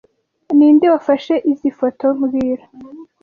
[0.57, 2.63] Ninde wafashe izoi foto mbwira